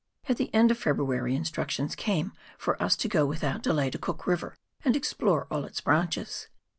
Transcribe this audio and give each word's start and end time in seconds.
At 0.27 0.37
the 0.37 0.51
end 0.51 0.71
of 0.71 0.79
February 0.79 1.35
instructions 1.35 1.93
came 1.93 2.31
for 2.57 2.81
us 2.81 2.95
to 2.95 3.07
go 3.07 3.27
with 3.27 3.43
out 3.43 3.61
delay 3.61 3.91
to 3.91 3.99
Cook 3.99 4.25
River, 4.25 4.57
and 4.83 4.95
explore 4.95 5.45
all 5.51 5.63
its 5.63 5.79
branches. 5.79 6.47